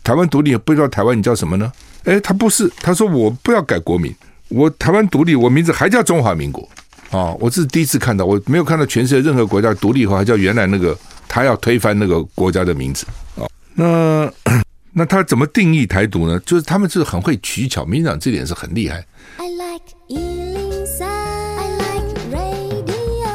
[0.02, 1.72] 台湾独立不知道台湾你叫什么呢？
[2.04, 4.14] 诶，他不是，他说我不要改国名，
[4.48, 6.68] 我台湾独立，我名字还叫中华民国
[7.10, 7.34] 啊！
[7.40, 14.32] 我这是第一次看到，我没有看到全世界任何国家独立以后还叫原来那个他要推翻那个国家的名字啊，那。
[14.90, 16.40] 那他怎么定义台独呢？
[16.40, 19.06] 就是他们是很会取巧，民进党这点是很厉害。
[19.36, 23.28] I like 103, I like radio。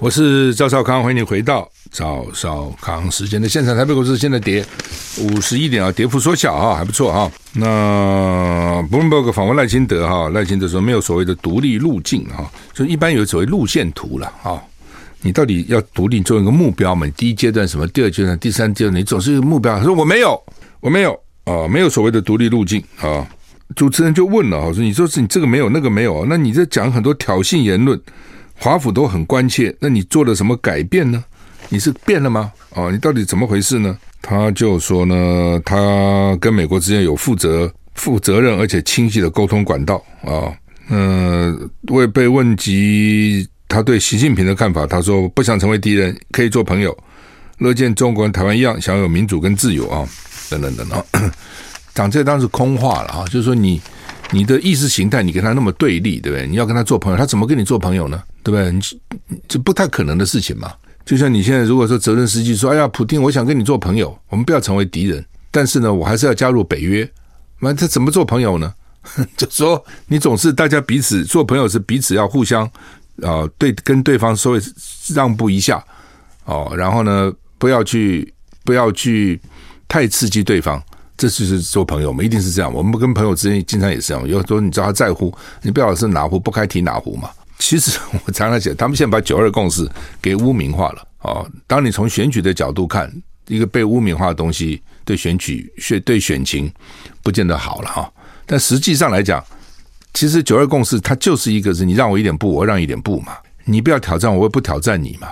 [0.00, 3.74] 我是赵少康，欢迎你回到赵少康时间的现场。
[3.74, 4.62] 台北股市现在跌
[5.18, 7.32] 五十一点啊，跌幅缩小啊，还不错啊。
[7.54, 14.62] 那 Bloomberg 访问赖清德哈，赖清德说没有所谓的独立路径哈，就一般有所谓路线图了啊。
[15.22, 17.06] 你到底要独立做一个目标嘛？
[17.16, 17.86] 第一阶段什么？
[17.88, 19.78] 第二阶段、第三阶段，你总是一个目标。
[19.78, 20.38] 他说我没有。
[20.80, 23.26] 我没有啊，没有所谓的独立路径啊。
[23.74, 28.00] 主持人就问了，说：“你说是你这个没有，那个没有，那你这讲很多挑衅言论，
[28.54, 29.74] 华府都很关切。
[29.80, 31.24] 那你做了什么改变呢？
[31.68, 32.52] 你是变了吗？
[32.70, 40.52] 哦，你到底怎么回事呢？”他就说呢，他跟美国之间有负责、负责任而且清晰的沟通管道啊。
[40.88, 46.96] 嗯，为被问及他对习近平的看法，他说不想成为敌人，可以做朋友，
[47.58, 50.08] 乐见中国跟台湾一样享有民主跟自由啊。
[50.48, 51.04] 等等等等，
[51.92, 53.24] 讲这当然是空话了啊！
[53.26, 53.80] 就是说，你
[54.30, 56.46] 你的意识形态，你跟他那么对立，对不对？
[56.46, 58.22] 你要跟他做朋友，他怎么跟你做朋友呢？
[58.44, 58.70] 对不对？
[58.70, 58.80] 你
[59.48, 60.72] 这不太可能的事情嘛。
[61.06, 67.10] 就像你现在如果说责任司机说：“哎呀，普丁，我想跟你做朋友，我们不要成为敌人，但是呢，我还是要加入北约。”
[67.60, 68.74] 那他怎么做朋友呢？
[69.38, 72.68] 就说你总是大家彼此做朋友是彼此要互相
[73.22, 74.60] 啊、对，跟对方稍微
[75.14, 75.82] 让步一下
[76.44, 79.40] 哦，然后呢，不要去不要去。
[79.88, 80.82] 太刺激对方，
[81.16, 82.74] 这就是做朋友，我们一定是这样。
[82.74, 84.28] 我们跟朋友之间经常也是这样。
[84.28, 87.30] 有时候你知道他在乎，你不要老是哪壶不开提哪壶嘛。
[87.58, 89.88] 其实我常常讲，他们现在把九二共识
[90.20, 91.44] 给污名化了啊。
[91.66, 93.10] 当你从选举的角度看，
[93.48, 96.70] 一个被污名化的东西，对选举选对选情
[97.22, 98.12] 不见得好了哈。
[98.44, 99.42] 但实际上来讲，
[100.14, 103.36] 其实九二共识它就是一个是你让我一点步，我让一点步嘛。
[103.64, 105.28] 你不要挑战我，我也不挑战你嘛。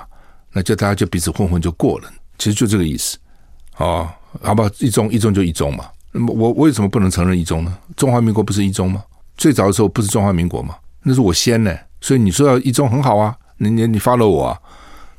[0.53, 2.11] 那就大家就彼此混混就过了。
[2.39, 3.17] 其实就这个意思。
[3.77, 4.09] 哦，
[4.41, 5.85] 好吧，一中一中就一中嘛。
[6.11, 7.77] 那么我为什么不能承认一中呢？
[7.97, 9.03] 中华民国不是一中吗？
[9.37, 10.75] 最早的时候不是中华民国吗？
[11.03, 11.77] 那是我先呢。
[12.05, 14.59] 所以你说要一中很好啊，你你你 follow 我啊。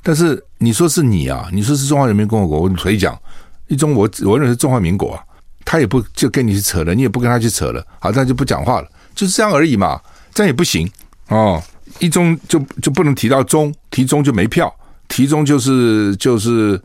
[0.04, 3.20] 但是你说是你啊，你说是中华人民共和国，我可以讲
[3.66, 5.24] 一中我我认为是中华民国啊。
[5.66, 10.00] 他也不就跟你去扯了，你也不跟他去扯了，好，他就不讲话了，就是这样而已嘛。
[10.32, 10.88] 这样也不行
[11.30, 11.60] 哦，
[11.98, 14.72] 一中就就不能提到中，提中就没票，
[15.08, 16.80] 提中就是就是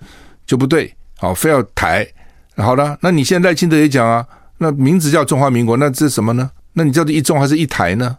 [0.47, 2.09] 就不对，好，非要台。
[2.57, 6.51] 好了，那你现在赖清德也讲啊，那名字叫中华民国，那这是什么呢？
[6.73, 8.17] 那你叫做一中还是一台呢？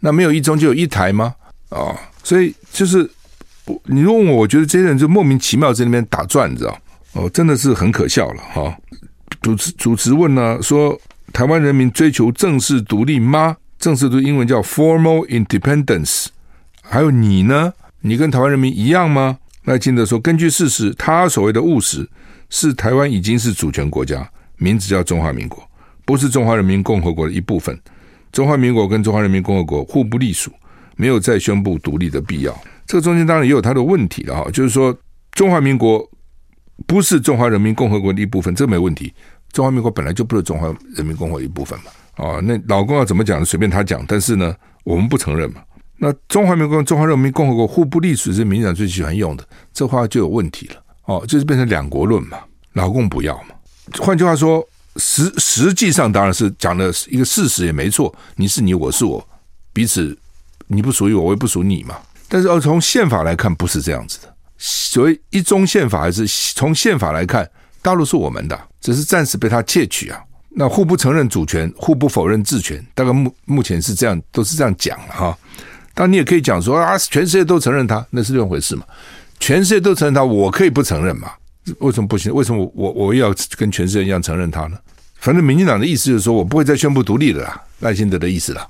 [0.00, 1.34] 那没有一中就有一台吗？
[1.70, 3.10] 啊、所以就是
[3.84, 6.78] 你问我，我觉得这些人就莫名其妙在那边打转，你知道？
[7.12, 8.62] 哦，真的是很可笑了哈。
[8.62, 8.74] 哦
[9.42, 10.98] 主持主持问呢，说
[11.30, 13.54] 台湾人民追求正式独立吗？
[13.78, 16.28] 正式独立英文叫 formal independence。
[16.80, 17.74] 还有你呢？
[18.00, 19.38] 你跟台湾人民一样吗？
[19.64, 22.08] 赖清德说，根据事实，他所谓的务实
[22.48, 24.26] 是台湾已经是主权国家，
[24.56, 25.62] 名字叫中华民国，
[26.06, 27.78] 不是中华人民共和国的一部分。
[28.34, 30.50] 中华民国跟中华人民共和国互不隶属，
[30.96, 32.52] 没有再宣布独立的必要。
[32.84, 34.92] 这个中间当然也有它的问题了哈，就是说
[35.30, 36.04] 中华民国
[36.84, 39.14] 不是中华人民共和国的一部分，这没问题。
[39.52, 40.66] 中华民国本来就不是中华
[40.96, 41.84] 人民共和国一部分嘛，
[42.16, 45.62] 哦，那老公要怎么讲随便他讲，但是呢，我们不承认嘛。
[45.98, 52.38] 那中华民国跟中华人民共和国互不隶属是民党最喜欢用的，这话就有问题了，哦，就是变成两国论嘛，
[52.72, 53.54] 老共不要嘛。
[54.00, 59.26] 换句话说，实实际上当然是讲的一个事实也没错，你是你，我是我，
[59.72, 60.16] 彼此
[60.66, 61.96] 你不属于我，我也不属你嘛。
[62.28, 64.34] 但是要从宪法来看，不是这样子的。
[64.58, 67.48] 所谓一中宪法，还是从宪法来看。
[67.82, 70.18] 大陆是我们的，只是暂时被他窃取啊。
[70.48, 75.36] 那互不承认主权，互不否认治权，大概目目前是这样，都是这样讲了哈。
[75.92, 78.84] 当你也可以讲说啊，全世界都承认他，那是另一回事嘛。
[79.38, 81.30] 全世界都承认他，我可以不承认嘛？
[81.78, 82.32] 为什么不行？
[82.34, 84.76] 为什么我我又要跟全世界一样承认他呢？
[85.18, 88.68] 反正民进党的意思就是说我不会再宣布独立了啦，赖清德的意思了。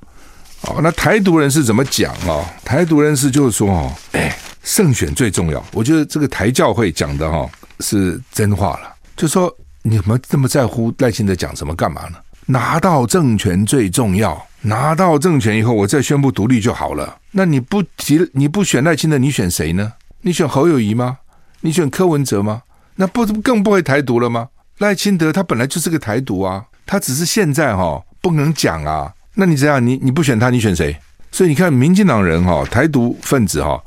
[0.62, 2.44] 哦，那台独人士怎么讲啊？
[2.64, 5.64] 台独人士就是说哦，哎，胜选最重要。
[5.72, 8.94] 我觉得这个台教会讲的哈是真话了。
[9.16, 12.16] 就说你们这么在乎赖清德讲什么干嘛呢？
[12.46, 17.16] 拿到政权最重要，拿到政权以后，我再宣布独立就好了。
[17.30, 19.94] 那你不提，你不选赖清德，你选谁呢？
[20.20, 21.18] 你选侯友谊吗？
[21.62, 22.62] 你选柯文哲吗？
[22.96, 24.48] 那不更不会台独了吗？
[24.78, 29.12] 赖清德他本来就是个台独啊，他只是现在哈、哦、不能讲啊。
[29.34, 30.96] 那你这样，你你不选他，你选谁？
[31.32, 33.82] 所以你看，民进党人哈、台独分子哈、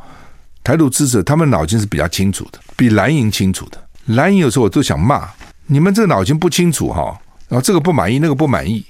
[0.63, 3.82] 台独支持，他们脑筋是比较清楚的，比蓝营清楚的。
[4.08, 5.30] 蓝营有时候我都想骂
[5.65, 7.17] 你们这个脑筋不清楚哈，
[7.48, 8.86] 然后这个不满意，那个不满意，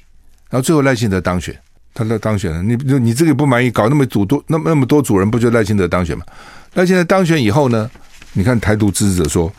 [0.49, 1.56] 然后最后赖清德当选，
[1.93, 6.25] 他的当选了，你你这个不满意，搞那么组多那么那么多组人，不就赖清德当选吗？
[6.73, 7.89] 赖清德当选以后呢，
[8.34, 9.51] 你看台独支持者说，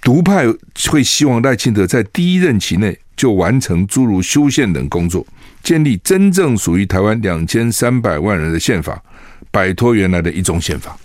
[0.00, 0.46] 独派
[0.88, 5.26] 会希望赖清德在第一任期内就完成诸如修宪等工作，
[5.62, 9.02] 建立真正属于台湾两千三百万人的宪法，
[9.50, 10.96] 摆脱原来的一中宪法。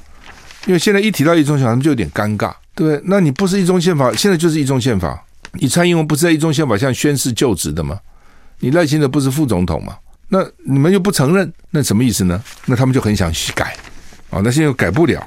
[0.66, 2.54] 因为现在一提到一中宪法，他们就有点尴尬。
[2.74, 5.24] 对不对，那你不是一中宪法，现在就是一中宪法。
[5.54, 8.00] 你蔡英文不是在一中宪法下宣誓就职的吗？
[8.60, 9.98] 你赖清德不是副总统吗？
[10.30, 12.42] 那你们又不承认，那什么意思呢？
[12.66, 13.76] 那他们就很想去改，
[14.30, 15.26] 哦，那现在又改不了，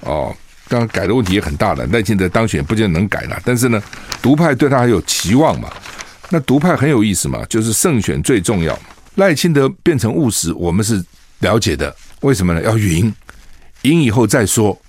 [0.00, 0.34] 哦，
[0.72, 1.84] 当然改的问题也很大了。
[1.88, 3.82] 赖清德当选不见能改了，但是呢，
[4.22, 5.70] 独派对他还有期望嘛？
[6.30, 8.78] 那独派很有意思嘛，就是胜选最重要。
[9.16, 11.04] 赖清德变成务实，我们是
[11.40, 11.94] 了解的。
[12.22, 12.62] 为什么呢？
[12.62, 13.14] 要赢，
[13.82, 14.80] 赢以后再说。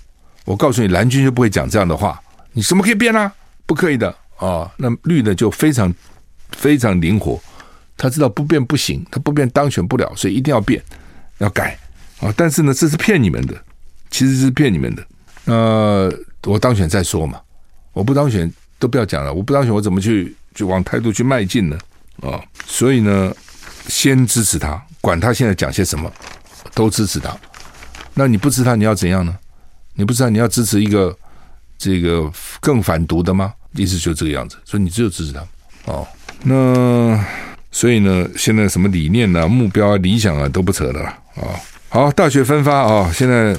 [0.46, 2.18] 我告诉你，蓝军就不会讲这样的话。
[2.52, 3.30] 你什么可以变啊？
[3.66, 5.92] 不可以的啊、那绿的就非常
[6.52, 7.38] 非常灵活，
[7.94, 10.82] 他知道不变不行，他不变当选不了，所以一定要变，
[11.38, 11.78] 要改
[12.20, 13.54] 啊、但是呢，这是骗你们的，
[14.08, 15.06] 其实是骗你们的。
[15.44, 16.10] 那，
[16.44, 17.40] 我当选再说嘛，
[17.92, 21.78] 我不当选都不要讲了，我不当选我怎么去就往态度去迈进呢？
[22.22, 23.34] 啊、所以呢，
[23.88, 26.10] 先支持他，管他现在讲些什么，
[26.74, 27.36] 都支持他。
[28.14, 29.36] 那你不支持他，你要怎样呢？
[29.94, 31.16] 你不知道你要支持一个
[31.76, 33.52] 这个更反独的吗？
[33.72, 35.44] 意思就这个样子，所以你只有支持他
[35.86, 36.06] 哦。
[36.44, 37.22] 那
[37.72, 41.18] 所以呢，现在什么理念啊、目标啊、理想啊都不扯了啊、
[41.88, 43.56] 好，大学分发啊、现在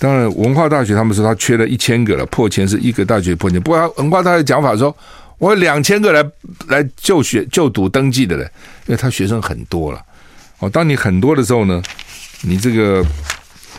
[0.00, 3.60] 当然文化大学他们说他缺了一千个了，破千是一个大学破千。
[3.60, 4.92] 不过文化大学讲法说，
[5.38, 6.28] 我有两千个来
[6.66, 8.42] 来就学就读登记的嘞，
[8.86, 10.02] 因为他学生很多了。
[10.58, 11.80] 哦，当你很多的时候呢，
[12.42, 13.06] 你这个。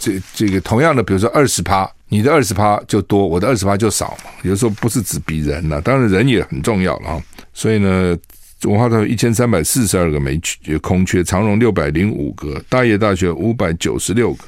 [0.03, 4.32] 这这个同样的，比如说二十趴，你的二十趴就多，我的二十趴就少嘛。
[4.41, 7.22] 有时候不是只比人呐、当然人也很重要了啊。
[7.53, 8.17] 所以呢，
[8.63, 14.43] 文化大学一千三百四十二个没缺空缺，长荣六百零五个，大叶大学五百九十六个，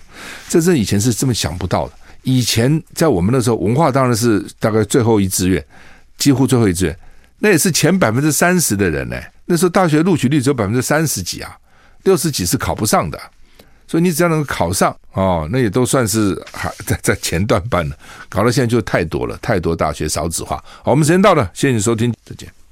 [0.48, 1.94] 这是以前是这么想不到的。
[2.24, 5.66] 以前在我们那时候，文化当然是大概最后一志愿，
[6.18, 7.00] 几乎最后一志愿，
[7.40, 9.20] 那也是前百分之三十的人呢。
[9.46, 11.58] 那时候大学录取率只有百分之三十几啊，
[12.04, 13.20] 六十几是考不上的。
[13.86, 17.98] 所以你只要能够考上哦，那也都算是还在在前段班了。
[18.30, 20.56] 搞到现在就太多了，太多大学少子化。
[20.82, 22.54] 好，我们时间到了，谢谢你收听，再见。